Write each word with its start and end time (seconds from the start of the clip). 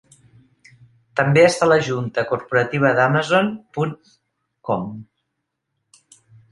També 1.19 1.43
està 1.49 1.67
a 1.67 1.67
la 1.73 1.77
junta 1.89 2.25
corporativa 2.31 2.95
d'Amazon 3.01 3.53
punt 3.79 3.95
com. 4.71 4.93